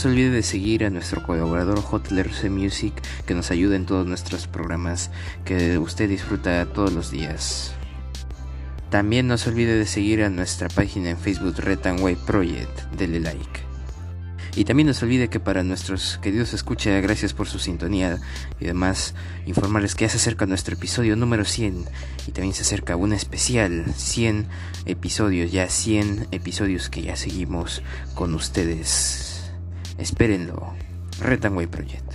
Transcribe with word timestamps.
No 0.00 0.04
se 0.04 0.08
olvide 0.08 0.30
de 0.30 0.42
seguir 0.42 0.86
a 0.86 0.88
nuestro 0.88 1.22
colaborador 1.22 1.82
C 2.32 2.48
Music 2.48 2.94
que 3.26 3.34
nos 3.34 3.50
ayuda 3.50 3.76
en 3.76 3.84
todos 3.84 4.06
nuestros 4.06 4.46
programas 4.46 5.10
que 5.44 5.76
usted 5.76 6.08
disfruta 6.08 6.64
todos 6.64 6.90
los 6.94 7.10
días. 7.10 7.74
También 8.88 9.28
no 9.28 9.36
se 9.36 9.50
olvide 9.50 9.76
de 9.76 9.84
seguir 9.84 10.22
a 10.22 10.30
nuestra 10.30 10.68
página 10.68 11.10
en 11.10 11.18
Facebook 11.18 11.54
Red 11.58 11.80
Way 12.00 12.16
Project, 12.16 12.80
dele 12.96 13.20
like. 13.20 13.60
Y 14.56 14.64
también 14.64 14.86
no 14.86 14.94
se 14.94 15.04
olvide 15.04 15.28
que 15.28 15.38
para 15.38 15.62
nuestros 15.64 16.18
queridos 16.22 16.54
escucha, 16.54 16.98
gracias 17.02 17.34
por 17.34 17.46
su 17.46 17.58
sintonía 17.58 18.18
y 18.58 18.64
además 18.64 19.14
informarles 19.44 19.94
que 19.94 20.06
ya 20.06 20.08
se 20.08 20.16
acerca 20.16 20.46
nuestro 20.46 20.76
episodio 20.76 21.14
número 21.14 21.44
100 21.44 21.84
y 22.26 22.32
también 22.32 22.54
se 22.54 22.62
acerca 22.62 22.96
un 22.96 23.12
especial 23.12 23.84
100 23.94 24.46
episodios, 24.86 25.52
ya 25.52 25.68
100 25.68 26.28
episodios 26.30 26.88
que 26.88 27.02
ya 27.02 27.16
seguimos 27.16 27.82
con 28.14 28.34
ustedes. 28.34 29.29
Espérenlo. 30.00 30.72
Way 31.22 31.66
Project. 31.66 32.14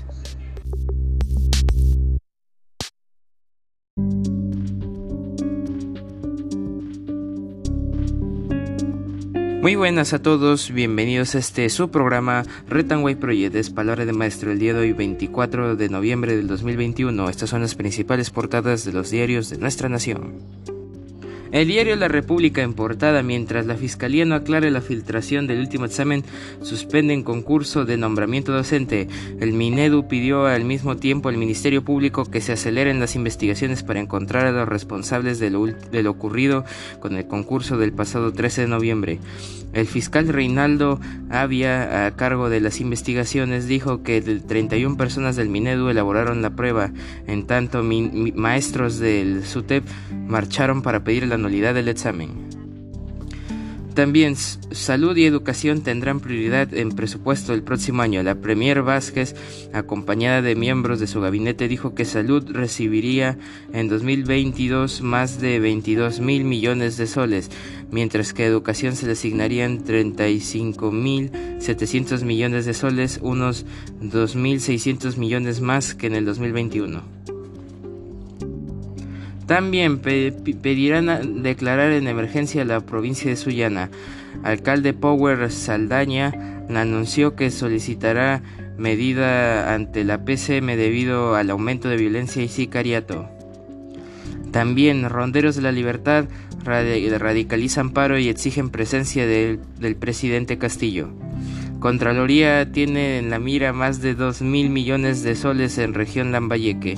Muy 9.61 9.75
buenas 9.75 10.13
a 10.13 10.21
todos, 10.21 10.71
bienvenidos 10.71 11.35
a 11.35 11.39
este 11.39 11.69
su 11.69 11.89
programa 11.91 12.43
Retanway 12.67 13.15
Project, 13.15 13.55
es 13.55 13.69
palabra 13.69 14.05
de 14.05 14.13
maestro 14.13 14.51
el 14.51 14.59
día 14.59 14.73
de 14.73 14.79
hoy 14.79 14.93
24 14.93 15.75
de 15.75 15.89
noviembre 15.89 16.35
del 16.35 16.47
2021. 16.47 17.29
Estas 17.29 17.51
son 17.51 17.61
las 17.61 17.75
principales 17.75 18.31
portadas 18.31 18.83
de 18.83 18.93
los 18.93 19.11
diarios 19.11 19.49
de 19.51 19.59
nuestra 19.59 19.89
nación. 19.89 20.74
El 21.55 21.69
diario 21.69 21.95
La 21.95 22.09
República 22.09 22.63
en 22.63 22.73
portada, 22.73 23.23
mientras 23.23 23.65
la 23.65 23.77
Fiscalía 23.77 24.25
no 24.25 24.35
aclare 24.35 24.71
la 24.71 24.81
filtración 24.81 25.47
del 25.47 25.59
último 25.59 25.85
examen, 25.85 26.25
suspenden 26.61 27.23
concurso 27.23 27.85
de 27.85 27.95
nombramiento 27.95 28.51
docente. 28.51 29.07
El 29.39 29.53
Minedu 29.53 30.05
pidió 30.09 30.47
al 30.47 30.65
mismo 30.65 30.97
tiempo 30.97 31.29
al 31.29 31.37
Ministerio 31.37 31.81
Público 31.81 32.25
que 32.25 32.41
se 32.41 32.51
aceleren 32.51 32.99
las 32.99 33.15
investigaciones 33.15 33.83
para 33.83 34.01
encontrar 34.01 34.47
a 34.47 34.51
los 34.51 34.67
responsables 34.67 35.39
de 35.39 35.49
lo, 35.49 36.11
ocurrido 36.11 36.65
con 36.99 37.15
el 37.15 37.25
concurso 37.25 37.77
del 37.77 37.93
pasado 37.93 38.33
13 38.33 38.63
de 38.63 38.67
noviembre. 38.67 39.19
El 39.71 39.87
fiscal 39.87 40.27
Reinaldo 40.27 40.99
Avia, 41.29 42.05
a 42.05 42.15
cargo 42.17 42.49
de 42.49 42.59
las 42.59 42.81
investigaciones, 42.81 43.65
dijo 43.65 44.03
que 44.03 44.21
31 44.21 44.97
personas 44.97 45.37
del 45.37 45.47
Minedu 45.47 45.87
elaboraron 45.87 46.41
la 46.41 46.49
prueba, 46.49 46.91
en 47.27 47.47
tanto 47.47 47.81
maestros 47.81 48.99
del 48.99 49.45
SUTEP 49.45 49.85
marcharon 50.27 50.81
para 50.81 51.03
pedir 51.03 51.27
la 51.27 51.37
del 51.73 51.87
examen. 51.87 52.45
También 53.95 54.35
salud 54.35 55.15
y 55.15 55.23
educación 55.25 55.79
tendrán 55.81 56.19
prioridad 56.19 56.73
en 56.73 56.91
presupuesto 56.91 57.53
el 57.53 57.63
próximo 57.63 58.01
año. 58.01 58.21
La 58.23 58.35
Premier 58.35 58.81
Vázquez, 58.81 59.35
acompañada 59.71 60.41
de 60.41 60.53
miembros 60.53 60.99
de 60.99 61.07
su 61.07 61.21
gabinete, 61.21 61.69
dijo 61.69 61.95
que 61.95 62.03
salud 62.03 62.43
recibiría 62.49 63.37
en 63.71 63.87
2022 63.87 65.01
más 65.01 65.39
de 65.39 65.61
22 65.61 66.19
mil 66.19 66.43
millones 66.43 66.97
de 66.97 67.07
soles, 67.07 67.49
mientras 67.89 68.33
que 68.33 68.45
educación 68.45 68.97
se 68.97 69.05
le 69.05 69.13
asignarían 69.13 69.85
35 69.85 70.91
mil 70.91 71.31
700 71.59 72.23
millones 72.25 72.65
de 72.65 72.73
soles, 72.73 73.19
unos 73.23 73.65
2.600 74.01 75.15
millones 75.15 75.61
más 75.61 75.95
que 75.95 76.07
en 76.07 76.15
el 76.15 76.25
2021. 76.25 77.14
También 79.47 79.99
pedirán 79.99 81.43
declarar 81.43 81.91
en 81.91 82.07
emergencia 82.07 82.65
la 82.65 82.79
provincia 82.79 83.29
de 83.29 83.35
Sullana. 83.35 83.91
Alcalde 84.43 84.93
Power 84.93 85.51
Saldaña 85.51 86.33
anunció 86.69 87.35
que 87.35 87.51
solicitará 87.51 88.41
medida 88.77 89.73
ante 89.73 90.03
la 90.03 90.25
PCM 90.25 90.65
debido 90.75 91.35
al 91.35 91.51
aumento 91.51 91.89
de 91.89 91.97
violencia 91.97 92.41
y 92.43 92.47
sicariato. 92.47 93.29
También 94.51 95.07
ronderos 95.09 95.55
de 95.55 95.61
la 95.61 95.71
libertad 95.71 96.25
radicalizan 96.63 97.91
paro 97.91 98.17
y 98.17 98.29
exigen 98.29 98.71
presencia 98.71 99.27
del 99.27 99.95
presidente 99.99 100.57
Castillo. 100.57 101.09
Contraloría 101.79 102.71
tiene 102.71 103.19
en 103.19 103.29
la 103.29 103.37
mira 103.37 103.73
más 103.73 104.01
de 104.01 104.15
2 104.15 104.41
mil 104.41 104.71
millones 104.71 105.21
de 105.21 105.35
soles 105.35 105.77
en 105.77 105.93
región 105.93 106.31
Lambayeque 106.31 106.97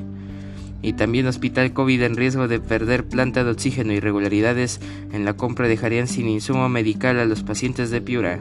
y 0.88 0.94
también 0.94 1.28
Hospital 1.28 1.74
COVID 1.74 2.02
en 2.02 2.16
riesgo 2.16 2.48
de 2.48 2.62
perder 2.62 3.04
planta 3.04 3.44
de 3.44 3.52
oxígeno. 3.52 3.92
Irregularidades 3.92 4.80
en 5.12 5.26
la 5.26 5.34
compra 5.34 5.68
dejarían 5.68 6.08
sin 6.08 6.30
insumo 6.30 6.70
medical 6.70 7.20
a 7.20 7.26
los 7.26 7.44
pacientes 7.44 7.92
de 7.92 8.00
Piura. 8.00 8.40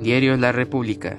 Diario 0.00 0.36
La 0.36 0.50
República. 0.50 1.16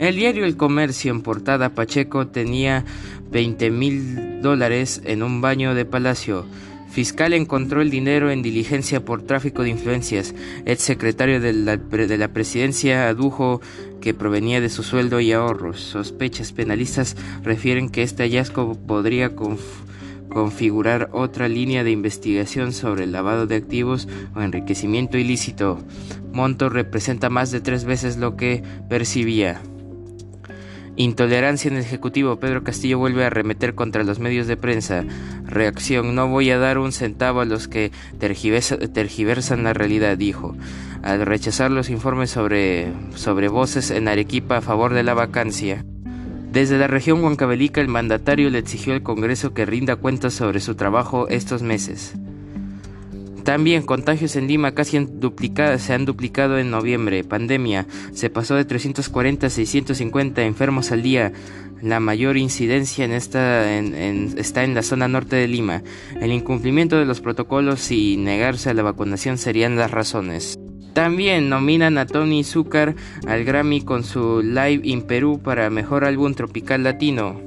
El 0.00 0.16
diario 0.16 0.44
El 0.44 0.56
Comercio 0.56 1.12
en 1.12 1.22
portada 1.22 1.76
Pacheco 1.76 2.26
tenía 2.26 2.84
20 3.30 3.70
mil 3.70 4.42
dólares 4.42 5.00
en 5.04 5.22
un 5.22 5.40
baño 5.40 5.76
de 5.76 5.84
palacio. 5.84 6.44
Fiscal 6.90 7.32
encontró 7.32 7.82
el 7.82 7.90
dinero 7.90 8.30
en 8.32 8.42
diligencia 8.42 9.04
por 9.04 9.22
tráfico 9.22 9.62
de 9.62 9.70
influencias. 9.70 10.34
El 10.64 10.78
secretario 10.78 11.40
de 11.40 11.52
la, 11.52 11.76
de 11.76 12.18
la 12.18 12.28
presidencia 12.28 13.08
adujo 13.08 13.60
que 14.00 14.14
provenía 14.14 14.60
de 14.60 14.68
su 14.68 14.82
sueldo 14.82 15.20
y 15.20 15.32
ahorros. 15.32 15.80
Sospechas 15.80 16.52
penalistas 16.52 17.16
refieren 17.42 17.88
que 17.88 18.02
este 18.02 18.22
hallazgo 18.22 18.74
podría 18.74 19.34
configurar 20.28 21.08
otra 21.12 21.48
línea 21.48 21.84
de 21.84 21.90
investigación 21.90 22.72
sobre 22.72 23.04
el 23.04 23.12
lavado 23.12 23.46
de 23.46 23.56
activos 23.56 24.08
o 24.34 24.42
enriquecimiento 24.42 25.18
ilícito. 25.18 25.78
Monto 26.32 26.68
representa 26.68 27.30
más 27.30 27.50
de 27.50 27.60
tres 27.60 27.84
veces 27.84 28.16
lo 28.16 28.36
que 28.36 28.62
percibía. 28.88 29.60
Intolerancia 30.98 31.68
en 31.70 31.76
el 31.76 31.82
Ejecutivo. 31.82 32.40
Pedro 32.40 32.64
Castillo 32.64 32.98
vuelve 32.98 33.22
a 33.22 33.26
arremeter 33.26 33.74
contra 33.74 34.02
los 34.02 34.18
medios 34.18 34.46
de 34.46 34.56
prensa. 34.56 35.04
Reacción. 35.44 36.14
No 36.14 36.28
voy 36.28 36.50
a 36.50 36.58
dar 36.58 36.78
un 36.78 36.90
centavo 36.92 37.42
a 37.42 37.44
los 37.44 37.68
que 37.68 37.92
tergiversan 38.18 39.62
la 39.62 39.74
realidad, 39.74 40.16
dijo. 40.16 40.56
Al 41.06 41.24
rechazar 41.24 41.70
los 41.70 41.88
informes 41.88 42.30
sobre, 42.30 42.92
sobre 43.14 43.46
voces 43.46 43.92
en 43.92 44.08
Arequipa 44.08 44.56
a 44.56 44.60
favor 44.60 44.92
de 44.92 45.04
la 45.04 45.14
vacancia. 45.14 45.84
Desde 46.50 46.78
la 46.78 46.88
región 46.88 47.22
Huancavelica, 47.22 47.80
el 47.80 47.86
mandatario 47.86 48.50
le 48.50 48.58
exigió 48.58 48.92
al 48.92 49.04
Congreso 49.04 49.54
que 49.54 49.66
rinda 49.66 49.94
cuentas 49.94 50.34
sobre 50.34 50.58
su 50.58 50.74
trabajo 50.74 51.28
estos 51.28 51.62
meses. 51.62 52.14
También 53.44 53.84
contagios 53.84 54.34
en 54.34 54.48
Lima 54.48 54.72
casi 54.72 54.98
se 55.78 55.92
han 55.94 56.04
duplicado 56.06 56.58
en 56.58 56.72
noviembre. 56.72 57.22
Pandemia 57.22 57.86
se 58.12 58.28
pasó 58.28 58.56
de 58.56 58.64
340 58.64 59.46
a 59.46 59.50
650 59.50 60.42
enfermos 60.42 60.90
al 60.90 61.04
día. 61.04 61.32
La 61.82 62.00
mayor 62.00 62.36
incidencia 62.36 63.04
está 63.04 63.78
en 63.78 64.74
la 64.74 64.82
zona 64.82 65.06
norte 65.06 65.36
de 65.36 65.46
Lima. 65.46 65.84
El 66.20 66.32
incumplimiento 66.32 66.98
de 66.98 67.04
los 67.04 67.20
protocolos 67.20 67.92
y 67.92 68.16
negarse 68.16 68.70
a 68.70 68.74
la 68.74 68.82
vacunación 68.82 69.38
serían 69.38 69.76
las 69.76 69.92
razones. 69.92 70.55
También 70.96 71.50
nominan 71.50 71.98
a 71.98 72.06
Tony 72.06 72.42
Zucker 72.42 72.96
al 73.26 73.44
Grammy 73.44 73.82
con 73.82 74.02
su 74.02 74.40
Live 74.40 74.80
in 74.82 75.02
Perú 75.02 75.38
para 75.44 75.68
Mejor 75.68 76.06
Álbum 76.06 76.32
Tropical 76.32 76.84
Latino. 76.84 77.38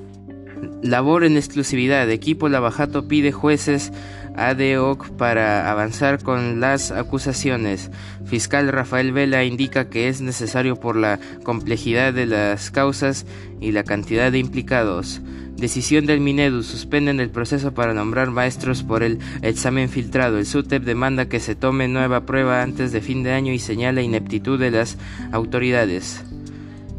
Labor 0.83 1.23
en 1.23 1.35
exclusividad. 1.35 2.07
Equipo 2.11 2.47
Lavajato 2.47 3.07
pide 3.07 3.31
jueces 3.31 3.91
ADOC 4.35 5.09
para 5.17 5.71
avanzar 5.71 6.21
con 6.21 6.59
las 6.59 6.91
acusaciones. 6.91 7.89
Fiscal 8.23 8.67
Rafael 8.67 9.13
Vela 9.13 9.43
indica 9.43 9.89
que 9.89 10.09
es 10.09 10.21
necesario 10.21 10.75
por 10.75 10.95
la 10.95 11.19
complejidad 11.43 12.13
de 12.13 12.27
las 12.27 12.69
causas 12.69 13.25
y 13.59 13.71
la 13.71 13.83
cantidad 13.83 14.31
de 14.31 14.37
implicados. 14.37 15.21
Decisión 15.59 16.05
del 16.05 16.21
Minedu. 16.21 16.63
Suspenden 16.63 17.19
el 17.19 17.29
proceso 17.29 17.73
para 17.73 17.93
nombrar 17.93 18.31
maestros 18.31 18.83
por 18.83 19.03
el 19.03 19.19
examen 19.41 19.89
filtrado. 19.89 20.37
El 20.37 20.45
SUTEP 20.45 20.83
demanda 20.83 21.27
que 21.27 21.39
se 21.39 21.55
tome 21.55 21.87
nueva 21.87 22.25
prueba 22.25 22.61
antes 22.61 22.91
de 22.91 23.01
fin 23.01 23.23
de 23.23 23.33
año 23.33 23.51
y 23.51 23.59
señala 23.59 24.01
ineptitud 24.01 24.59
de 24.59 24.71
las 24.71 24.97
autoridades 25.31 26.23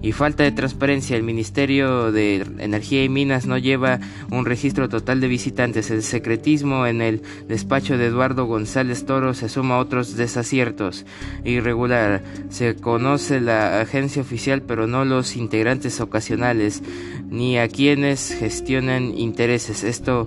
y 0.03 0.13
falta 0.13 0.43
de 0.43 0.53
transparencia. 0.53 1.17
El 1.17 1.23
Ministerio 1.23 2.13
de 2.13 2.47
Energía 2.59 3.05
y 3.05 3.09
Minas 3.09 3.47
no 3.47 3.59
lleva 3.59 4.01
un 4.31 4.47
registro 4.47 4.89
total 4.89 5.21
de 5.21 5.29
visitantes. 5.29 5.91
El 5.91 6.03
secretismo 6.03 6.87
en 6.87 7.03
el 7.03 7.23
despacho 7.49 7.99
de 7.99 8.07
Eduardo 8.07 8.47
González 8.47 9.05
Toro 9.05 9.35
se 9.35 9.49
suma 9.49 9.77
a 9.77 9.79
otros 9.79 10.17
desaciertos. 10.17 11.05
Irregular. 11.45 12.23
Se 12.49 12.77
conoce 12.77 13.41
la 13.41 13.81
agencia 13.81 14.23
oficial 14.23 14.63
pero 14.63 14.87
no 14.87 15.05
los 15.05 15.37
integrantes 15.37 16.01
ocasionales 16.01 16.83
ni 17.29 17.59
a 17.59 17.69
quienes 17.69 18.35
gestionan 18.35 19.17
intereses. 19.17 19.85
Esto, 19.85 20.27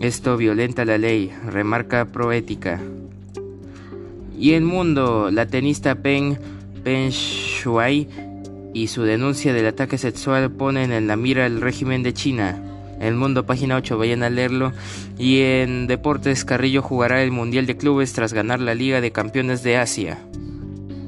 esto 0.00 0.36
violenta 0.36 0.84
la 0.84 0.98
ley, 0.98 1.32
remarca 1.46 2.06
Proética. 2.06 2.80
Y 4.38 4.54
el 4.54 4.64
mundo, 4.64 5.30
la 5.30 5.46
tenista 5.46 5.94
Peng 5.94 6.36
Peng 6.82 7.10
Shuai 7.10 8.31
y 8.74 8.88
su 8.88 9.02
denuncia 9.02 9.52
del 9.52 9.66
ataque 9.66 9.98
sexual 9.98 10.50
ponen 10.50 10.92
en 10.92 11.06
la 11.06 11.16
mira 11.16 11.46
el 11.46 11.60
régimen 11.60 12.02
de 12.02 12.14
China. 12.14 12.62
El 13.00 13.14
Mundo, 13.16 13.46
página 13.46 13.76
8, 13.76 13.98
vayan 13.98 14.22
a 14.22 14.30
leerlo. 14.30 14.72
Y 15.18 15.40
en 15.40 15.86
Deportes, 15.86 16.44
Carrillo 16.44 16.82
jugará 16.82 17.22
el 17.22 17.32
Mundial 17.32 17.66
de 17.66 17.76
Clubes 17.76 18.12
tras 18.12 18.32
ganar 18.32 18.60
la 18.60 18.74
Liga 18.74 19.00
de 19.00 19.12
Campeones 19.12 19.62
de 19.62 19.76
Asia. 19.76 20.18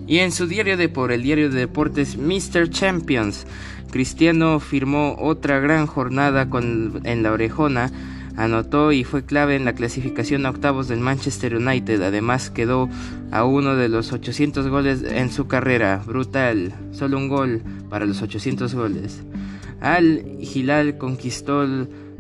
Y 0.07 0.19
en 0.19 0.33
su 0.33 0.47
diario 0.47 0.77
de 0.77 0.89
por 0.89 1.13
el 1.13 1.23
diario 1.23 1.49
de 1.51 1.61
deportes 1.61 2.19
Mr. 2.19 2.69
Champions, 2.69 3.47
Cristiano 3.91 4.61
firmó 4.61 5.17
otra 5.19 5.61
gran 5.61 5.87
jornada 5.87 6.51
con, 6.51 7.01
en 7.05 7.23
la 7.23 7.33
orejona, 7.33 7.91
anotó 8.37 8.93
y 8.93 9.05
fue 9.05 9.25
clave 9.25 9.57
en 9.57 9.65
la 9.65 9.75
clasificación 9.75 10.47
a 10.47 10.51
octavos 10.51 10.89
del 10.89 11.01
Manchester 11.01 11.57
United, 11.57 12.03
además 12.03 12.51
quedó 12.51 12.89
a 13.31 13.45
uno 13.45 13.77
de 13.77 13.89
los 13.89 14.13
800 14.13 14.69
goles 14.69 15.03
en 15.03 15.31
su 15.31 15.47
carrera, 15.47 16.03
brutal, 16.05 16.75
solo 16.93 17.19
un 17.19 17.29
gol 17.29 17.63
para 17.89 18.07
los 18.07 18.23
800 18.23 18.75
goles. 18.75 19.23
Al 19.81 20.25
Hilal 20.41 20.99
conquistó 20.99 21.67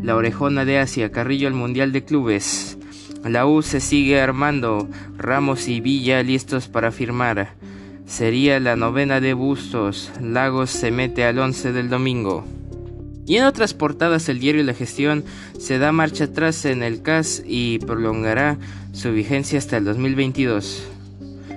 la 0.02 0.16
orejona 0.16 0.64
de 0.64 0.78
Asia, 0.78 1.10
Carrillo 1.10 1.48
al 1.48 1.54
Mundial 1.54 1.92
de 1.92 2.04
Clubes. 2.04 2.78
La 3.24 3.46
U 3.46 3.62
se 3.62 3.80
sigue 3.80 4.20
armando, 4.20 4.88
Ramos 5.16 5.68
y 5.68 5.80
Villa 5.80 6.22
listos 6.22 6.68
para 6.68 6.92
firmar. 6.92 7.54
Sería 8.04 8.60
la 8.60 8.76
novena 8.76 9.20
de 9.20 9.32
Bustos, 9.32 10.12
Lagos 10.20 10.68
se 10.68 10.90
mete 10.90 11.24
al 11.24 11.38
once 11.38 11.72
del 11.72 11.88
domingo. 11.88 12.44
Y 13.26 13.36
en 13.36 13.44
otras 13.44 13.74
portadas 13.74 14.28
el 14.28 14.38
diario 14.38 14.62
La 14.64 14.74
Gestión 14.74 15.24
se 15.58 15.78
da 15.78 15.92
marcha 15.92 16.24
atrás 16.24 16.64
en 16.64 16.82
el 16.82 17.02
CAS 17.02 17.42
y 17.46 17.78
prolongará 17.80 18.58
su 18.92 19.12
vigencia 19.12 19.58
hasta 19.58 19.78
el 19.78 19.84
2022. 19.84 20.88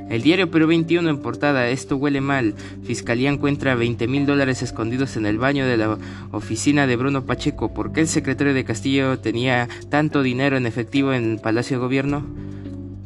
El 0.09 0.21
diario 0.21 0.49
Perú 0.49 0.67
21 0.67 1.09
en 1.09 1.17
portada, 1.17 1.67
esto 1.67 1.97
huele 1.97 2.21
mal. 2.21 2.55
Fiscalía 2.83 3.29
encuentra 3.29 3.75
20 3.75 4.07
mil 4.07 4.25
dólares 4.25 4.63
escondidos 4.63 5.17
en 5.17 5.25
el 5.25 5.37
baño 5.37 5.65
de 5.65 5.75
la 5.75 5.97
oficina 6.31 6.87
de 6.87 6.95
Bruno 6.95 7.25
Pacheco. 7.25 7.73
¿Por 7.73 7.91
qué 7.91 8.01
el 8.01 8.07
secretario 8.07 8.53
de 8.53 8.63
Castillo 8.63 9.19
tenía 9.19 9.67
tanto 9.89 10.23
dinero 10.23 10.55
en 10.55 10.65
efectivo 10.65 11.11
en 11.11 11.39
Palacio 11.39 11.77
de 11.77 11.83
Gobierno? 11.83 12.25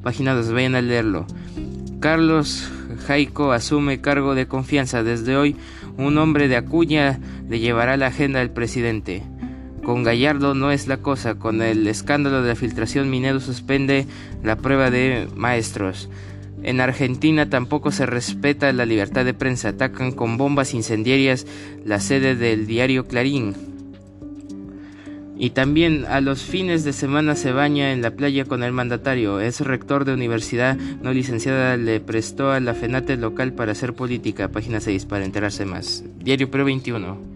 Página 0.03 0.35
2, 0.35 0.51
vayan 0.51 0.75
a 0.75 0.81
leerlo. 0.81 1.25
Carlos 1.99 2.69
Jaico 3.07 3.51
asume 3.51 4.01
cargo 4.01 4.35
de 4.35 4.47
confianza. 4.47 5.01
Desde 5.01 5.35
hoy, 5.37 5.55
un 5.97 6.17
hombre 6.17 6.47
de 6.47 6.57
Acuña 6.57 7.19
le 7.49 7.59
llevará 7.59 7.97
la 7.97 8.07
agenda 8.07 8.39
del 8.39 8.51
presidente. 8.51 9.23
Con 9.83 10.03
Gallardo 10.03 10.53
no 10.53 10.71
es 10.71 10.87
la 10.87 10.97
cosa. 10.97 11.35
Con 11.35 11.61
el 11.61 11.87
escándalo 11.87 12.43
de 12.43 12.49
la 12.49 12.55
filtración, 12.55 13.09
Minedo 13.09 13.39
suspende 13.39 14.05
la 14.43 14.55
prueba 14.55 14.91
de 14.91 15.27
maestros. 15.35 16.09
En 16.63 16.79
Argentina 16.79 17.49
tampoco 17.49 17.91
se 17.91 18.05
respeta 18.05 18.71
la 18.73 18.85
libertad 18.85 19.25
de 19.25 19.33
prensa. 19.33 19.69
Atacan 19.69 20.11
con 20.11 20.37
bombas 20.37 20.73
incendiarias 20.73 21.47
la 21.83 21.99
sede 21.99 22.35
del 22.35 22.67
diario 22.67 23.07
Clarín. 23.07 23.70
Y 25.41 25.49
también 25.49 26.05
a 26.05 26.21
los 26.21 26.43
fines 26.43 26.83
de 26.83 26.93
semana 26.93 27.35
se 27.35 27.51
baña 27.51 27.93
en 27.93 28.03
la 28.03 28.11
playa 28.11 28.45
con 28.45 28.61
el 28.61 28.73
mandatario. 28.73 29.39
Es 29.39 29.59
rector 29.59 30.05
de 30.05 30.13
universidad 30.13 30.75
no 30.75 31.11
licenciada. 31.11 31.77
Le 31.77 31.99
prestó 31.99 32.51
a 32.51 32.59
la 32.59 32.75
FENATE 32.75 33.17
local 33.17 33.51
para 33.53 33.71
hacer 33.71 33.95
política. 33.95 34.49
Página 34.49 34.79
6 34.79 35.07
para 35.07 35.25
enterarse 35.25 35.65
más. 35.65 36.03
Diario 36.19 36.51
Pro 36.51 36.63
21. 36.63 37.30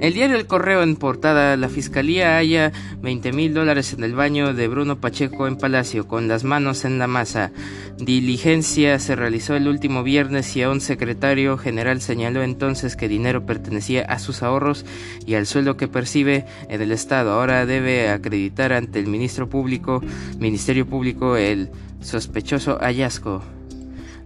El 0.00 0.12
diario 0.12 0.36
El 0.36 0.46
Correo 0.46 0.82
en 0.82 0.96
portada, 0.96 1.56
la 1.56 1.70
fiscalía 1.70 2.36
halla 2.36 2.70
20 3.00 3.32
mil 3.32 3.54
dólares 3.54 3.94
en 3.94 4.04
el 4.04 4.14
baño 4.14 4.52
de 4.52 4.68
Bruno 4.68 5.00
Pacheco 5.00 5.46
en 5.46 5.56
Palacio, 5.56 6.06
con 6.06 6.28
las 6.28 6.44
manos 6.44 6.84
en 6.84 6.98
la 6.98 7.06
masa. 7.06 7.50
Diligencia 7.98 8.98
se 8.98 9.16
realizó 9.16 9.56
el 9.56 9.68
último 9.68 10.02
viernes 10.02 10.54
y 10.54 10.62
a 10.62 10.70
un 10.70 10.82
secretario 10.82 11.56
general 11.56 12.02
señaló 12.02 12.42
entonces 12.42 12.94
que 12.94 13.08
dinero 13.08 13.46
pertenecía 13.46 14.02
a 14.02 14.18
sus 14.18 14.42
ahorros 14.42 14.84
y 15.24 15.34
al 15.34 15.46
sueldo 15.46 15.78
que 15.78 15.88
percibe 15.88 16.44
en 16.68 16.82
el 16.82 16.92
Estado. 16.92 17.32
Ahora 17.32 17.64
debe 17.64 18.10
acreditar 18.10 18.74
ante 18.74 18.98
el 18.98 19.06
ministro 19.06 19.48
público, 19.48 20.02
Ministerio 20.38 20.86
Público 20.86 21.36
el 21.36 21.70
sospechoso 22.02 22.78
hallazgo. 22.80 23.42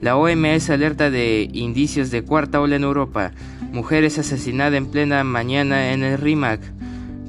La 0.01 0.17
OMS 0.17 0.71
alerta 0.71 1.11
de 1.11 1.49
indicios 1.53 2.11
de 2.11 2.23
cuarta 2.23 2.61
ola 2.61 2.77
en 2.77 2.85
Europa. 2.85 3.33
Mujeres 3.73 4.19
asesinadas 4.19 4.75
en 4.75 4.91
plena 4.91 5.23
mañana 5.25 5.93
en 5.93 6.03
el 6.03 6.19
RIMAC. 6.19 6.61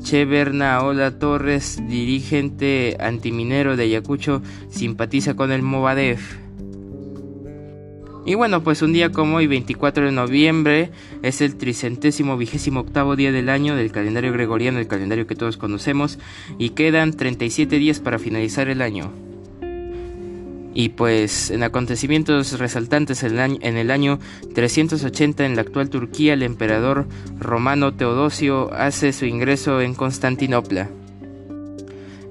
Cheverna 0.01 0.79
Torres, 1.19 1.81
dirigente 1.87 2.97
antiminero 2.99 3.75
de 3.75 3.83
Ayacucho, 3.83 4.41
simpatiza 4.69 5.35
con 5.35 5.51
el 5.51 5.61
Movadef. 5.61 6.37
Y 8.25 8.35
bueno, 8.35 8.63
pues 8.63 8.81
un 8.81 8.93
día 8.93 9.11
como 9.11 9.37
hoy, 9.37 9.47
24 9.47 10.05
de 10.05 10.11
noviembre, 10.11 10.91
es 11.23 11.41
el 11.41 11.57
tricentésimo 11.57 12.37
vigésimo 12.37 12.81
octavo 12.81 13.15
día 13.15 13.31
del 13.31 13.49
año 13.49 13.75
del 13.75 13.91
calendario 13.91 14.31
gregoriano, 14.31 14.79
el 14.79 14.87
calendario 14.87 15.27
que 15.27 15.35
todos 15.35 15.57
conocemos, 15.57 16.19
y 16.59 16.69
quedan 16.69 17.13
37 17.13 17.77
días 17.77 17.99
para 17.99 18.19
finalizar 18.19 18.69
el 18.69 18.81
año. 18.81 19.11
Y 20.73 20.89
pues 20.89 21.51
en 21.51 21.63
acontecimientos 21.63 22.57
resaltantes 22.57 23.23
en 23.23 23.77
el, 23.77 23.91
año, 23.91 24.19
380 24.55 25.45
en 25.45 25.55
la 25.55 25.63
actual 25.63 25.89
Turquía 25.89 26.33
el 26.33 26.43
emperador 26.43 27.07
romano 27.39 27.93
Teodosio 27.93 28.73
hace 28.73 29.11
su 29.11 29.25
ingreso 29.25 29.81
en 29.81 29.93
Constantinopla. 29.93 30.89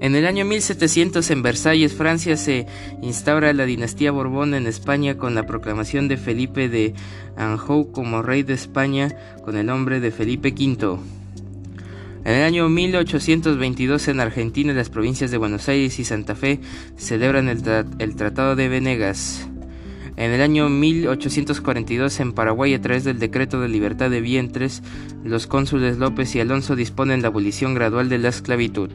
En 0.00 0.16
el 0.16 0.26
año 0.26 0.46
1700 0.46 1.30
en 1.30 1.42
Versalles, 1.42 1.92
Francia, 1.92 2.38
se 2.38 2.66
instaura 3.02 3.52
la 3.52 3.66
dinastía 3.66 4.10
Borbón 4.10 4.54
en 4.54 4.66
España 4.66 5.18
con 5.18 5.34
la 5.34 5.44
proclamación 5.44 6.08
de 6.08 6.16
Felipe 6.16 6.70
de 6.70 6.94
Anjou 7.36 7.92
como 7.92 8.22
rey 8.22 8.42
de 8.42 8.54
España 8.54 9.14
con 9.44 9.58
el 9.58 9.66
nombre 9.66 10.00
de 10.00 10.10
Felipe 10.10 10.54
V. 10.58 11.19
En 12.22 12.34
el 12.34 12.42
año 12.42 12.68
1822 12.68 14.08
en 14.08 14.20
Argentina, 14.20 14.74
las 14.74 14.90
provincias 14.90 15.30
de 15.30 15.38
Buenos 15.38 15.68
Aires 15.70 15.98
y 15.98 16.04
Santa 16.04 16.34
Fe 16.34 16.60
celebran 16.96 17.48
el, 17.48 17.62
Tratado 18.14 18.56
de 18.56 18.68
Venegas. 18.68 19.48
En 20.16 20.30
el 20.30 20.42
año 20.42 20.68
1842 20.68 22.20
en 22.20 22.32
Paraguay, 22.34 22.74
a 22.74 22.80
través 22.82 23.04
del 23.04 23.18
decreto 23.18 23.62
de 23.62 23.70
libertad 23.70 24.10
de 24.10 24.20
vientres, 24.20 24.82
los 25.24 25.46
cónsules 25.46 25.96
López 25.96 26.34
y 26.34 26.40
Alonso 26.40 26.76
disponen 26.76 27.22
la 27.22 27.28
abolición 27.28 27.72
gradual 27.72 28.10
de 28.10 28.18
la 28.18 28.28
esclavitud. 28.28 28.90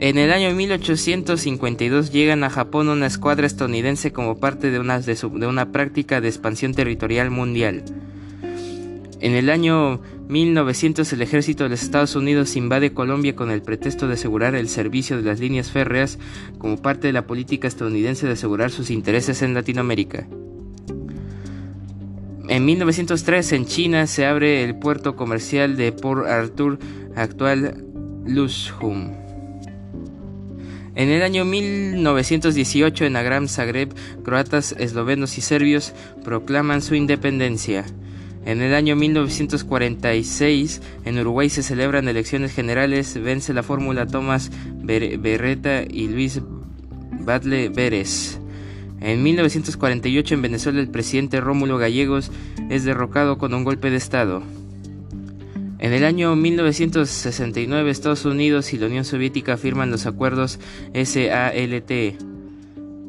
En 0.00 0.18
el 0.18 0.32
año 0.32 0.52
1852 0.52 2.10
llegan 2.10 2.42
a 2.42 2.50
Japón 2.50 2.88
una 2.88 3.06
escuadra 3.06 3.46
estadounidense 3.46 4.12
como 4.12 4.40
parte 4.40 4.72
de 4.72 4.80
una, 4.80 4.98
de 4.98 5.46
una 5.46 5.70
práctica 5.70 6.20
de 6.20 6.28
expansión 6.28 6.74
territorial 6.74 7.30
mundial. 7.30 7.84
En 9.20 9.34
el 9.34 9.50
año 9.50 10.00
1900 10.28 11.12
el 11.12 11.20
ejército 11.20 11.64
de 11.64 11.70
los 11.70 11.82
Estados 11.82 12.16
Unidos 12.16 12.56
invade 12.56 12.94
Colombia 12.94 13.36
con 13.36 13.50
el 13.50 13.60
pretexto 13.60 14.08
de 14.08 14.14
asegurar 14.14 14.54
el 14.54 14.66
servicio 14.68 15.18
de 15.18 15.24
las 15.24 15.40
líneas 15.40 15.70
férreas 15.70 16.18
como 16.56 16.80
parte 16.80 17.08
de 17.08 17.12
la 17.12 17.26
política 17.26 17.68
estadounidense 17.68 18.26
de 18.26 18.32
asegurar 18.32 18.70
sus 18.70 18.90
intereses 18.90 19.42
en 19.42 19.52
Latinoamérica. 19.52 20.26
En 22.48 22.64
1903 22.64 23.52
en 23.52 23.66
China 23.66 24.06
se 24.06 24.24
abre 24.24 24.64
el 24.64 24.78
puerto 24.78 25.16
comercial 25.16 25.76
de 25.76 25.92
Port 25.92 26.26
Arthur, 26.26 26.78
actual 27.14 27.84
Luzhum. 28.26 29.12
En 30.94 31.08
el 31.10 31.22
año 31.22 31.44
1918 31.44 33.04
en 33.04 33.16
Agram, 33.16 33.48
Zagreb, 33.48 33.94
croatas, 34.24 34.74
eslovenos 34.78 35.36
y 35.36 35.42
serbios 35.42 35.92
proclaman 36.24 36.80
su 36.80 36.94
independencia. 36.94 37.84
En 38.44 38.62
el 38.62 38.74
año 38.74 38.96
1946, 38.96 40.80
en 41.04 41.18
Uruguay 41.18 41.50
se 41.50 41.62
celebran 41.62 42.08
elecciones 42.08 42.52
generales, 42.52 43.20
vence 43.20 43.52
la 43.52 43.62
fórmula 43.62 44.06
Tomás 44.06 44.50
Berreta 44.82 45.82
y 45.82 46.08
Luis 46.08 46.40
Badle 47.20 47.68
Vélez. 47.68 48.40
En 49.00 49.22
1948 49.22 50.34
en 50.34 50.42
Venezuela 50.42 50.80
el 50.80 50.88
presidente 50.88 51.40
Rómulo 51.40 51.78
Gallegos 51.78 52.30
es 52.68 52.84
derrocado 52.84 53.38
con 53.38 53.54
un 53.54 53.64
golpe 53.64 53.90
de 53.90 53.96
Estado. 53.96 54.42
En 55.78 55.94
el 55.94 56.04
año 56.04 56.36
1969 56.36 57.90
Estados 57.90 58.26
Unidos 58.26 58.74
y 58.74 58.78
la 58.78 58.86
Unión 58.86 59.04
Soviética 59.04 59.56
firman 59.56 59.90
los 59.90 60.04
acuerdos 60.04 60.60
SALT. 60.92 61.90
En 61.90 62.16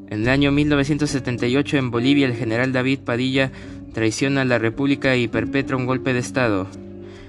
el 0.09 0.29
año 0.29 0.51
1978 0.53 1.77
en 1.77 1.91
Bolivia 1.91 2.27
el 2.27 2.35
general 2.35 2.71
David 2.71 2.99
Padilla 2.99 3.51
traiciona 3.93 4.41
a 4.41 4.45
la 4.45 4.59
República 4.59 5.15
y 5.15 5.27
perpetra 5.27 5.77
un 5.77 5.85
golpe 5.85 6.13
de 6.13 6.19
Estado. 6.19 6.67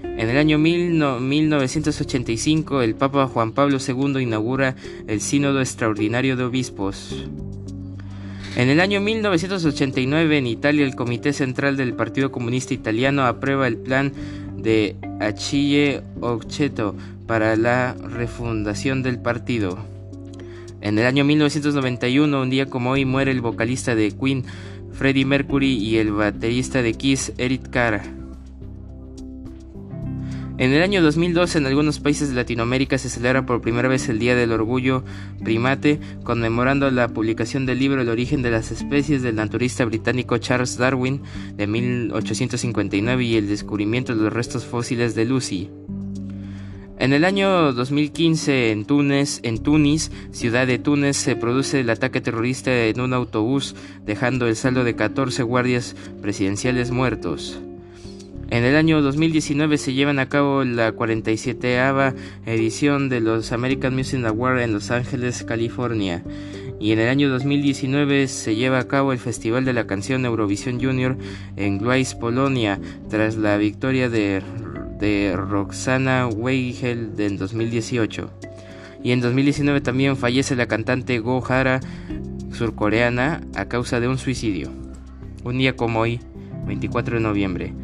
En 0.03 0.29
el 0.29 0.37
año 0.37 0.59
1985, 0.59 2.83
el 2.83 2.95
Papa 2.95 3.27
Juan 3.27 3.53
Pablo 3.53 3.79
II 3.87 4.21
inaugura 4.21 4.77
el 5.07 5.21
Sínodo 5.21 5.61
Extraordinario 5.61 6.37
de 6.37 6.45
Obispos. 6.45 7.27
En 8.57 8.69
el 8.69 8.81
año 8.81 9.01
1989, 9.01 10.37
en 10.37 10.47
Italia, 10.47 10.85
el 10.85 10.95
Comité 10.95 11.33
Central 11.33 11.79
del 11.79 11.95
Partido 11.95 12.31
Comunista 12.31 12.75
Italiano 12.75 13.25
aprueba 13.25 13.67
el 13.67 13.79
plan 13.79 14.13
de 14.59 14.97
Achille 15.21 16.03
Occhetto 16.21 16.95
para 17.27 17.57
la 17.57 17.95
refundación 17.95 19.03
del 19.03 19.19
partido. 19.19 19.79
En 20.83 20.99
el 20.99 21.07
año 21.07 21.25
1991, 21.25 22.43
un 22.43 22.51
día 22.51 22.67
como 22.67 22.91
hoy, 22.91 23.07
muere 23.07 23.31
el 23.31 23.41
vocalista 23.41 23.95
de 23.95 24.11
Queen, 24.11 24.45
Freddie 24.93 25.25
Mercury 25.25 25.73
y 25.75 25.99
el 25.99 26.13
baterista 26.13 26.83
de 26.83 26.95
Kiss, 26.95 27.33
Eric 27.39 27.71
Carr. 27.71 28.23
En 30.59 30.73
el 30.73 30.83
año 30.83 31.03
2012 31.03 31.59
en 31.59 31.67
algunos 31.67 31.99
países 31.99 32.29
de 32.29 32.37
Latinoamérica 32.37 32.97
se 32.97 33.09
celebra 33.09 33.45
por 33.47 33.63
primera 33.63 33.89
vez 33.89 34.09
el 34.09 34.19
Día 34.19 34.37
del 34.37 34.53
Orgullo 34.53 35.03
Primate, 35.43 35.99
conmemorando 36.23 36.89
la 36.91 37.09
publicación 37.09 37.67
del 37.67 37.81
libro 37.81 38.01
El 38.01 38.09
origen 38.09 38.43
de 38.43 38.53
las 38.53 38.71
especies 38.71 39.23
del 39.23 39.35
naturista 39.35 39.85
británico 39.85 40.39
Charles 40.39 40.77
Darwin 40.77 41.23
de 41.57 41.67
1859 41.67 43.25
y 43.25 43.37
el 43.37 43.49
descubrimiento 43.49 44.15
de 44.15 44.23
los 44.23 44.33
restos 44.33 44.65
fósiles 44.65 45.15
de 45.17 45.25
Lucy. 45.25 45.71
En 47.03 47.13
el 47.13 47.25
año 47.25 47.73
2015 47.73 48.71
en 48.71 48.85
Túnez, 48.85 49.41
en 49.43 49.59
Tunis, 49.59 50.13
ciudad 50.31 50.69
de 50.69 50.79
Túnez, 50.79 51.17
se 51.17 51.35
produce 51.35 51.81
el 51.81 51.91
ataque 51.91 52.21
terrorista 52.21 52.85
en 52.85 53.01
un 53.01 53.13
autobús, 53.13 53.75
dejando 54.07 54.47
el 54.47 54.55
saldo 54.55 54.85
de 54.85 54.95
14 54.95 55.43
guardias 55.43 55.97
presidenciales 56.21 56.93
muertos. 56.93 57.59
En 58.51 58.63
el 58.63 58.77
año 58.77 59.03
2019 59.03 59.79
se 59.79 59.95
llevan 59.95 60.21
a 60.21 60.29
cabo 60.29 60.63
la 60.63 60.93
47 60.93 61.77
edición 62.47 63.09
de 63.09 63.21
los 63.21 63.51
American 63.51 63.97
Music 63.97 64.25
Awards 64.25 64.63
en 64.63 64.73
Los 64.73 64.93
Ángeles, 64.93 65.43
California. 65.43 66.23
Y 66.79 66.93
en 66.93 67.01
el 67.01 67.09
año 67.09 67.29
2019 67.31 68.29
se 68.29 68.55
lleva 68.55 68.79
a 68.79 68.87
cabo 68.87 69.13
el 69.13 69.19
Festival 69.19 69.65
de 69.65 69.73
la 69.73 69.89
Canción 69.89 70.25
Eurovisión 70.25 70.81
Junior 70.81 71.17
en 71.57 71.79
Gleice, 71.79 72.15
Polonia, 72.15 72.79
tras 73.09 73.37
la 73.37 73.57
victoria 73.57 74.09
de, 74.09 74.41
de 75.03 75.37
Roxana 75.37 76.27
Weigel 76.29 77.11
en 77.19 77.37
2018. 77.37 78.31
Y 79.03 79.11
en 79.11 79.21
2019 79.21 79.81
también 79.81 80.17
fallece 80.17 80.55
la 80.55 80.69
cantante 80.69 81.19
Go 81.19 81.45
Hara, 81.45 81.81
surcoreana, 82.53 83.41
a 83.57 83.65
causa 83.65 83.99
de 83.99 84.07
un 84.07 84.17
suicidio. 84.17 84.71
Un 85.43 85.59
día 85.59 85.75
como 85.75 85.99
hoy, 85.99 86.21
24 86.67 87.17
de 87.17 87.23
noviembre. 87.23 87.75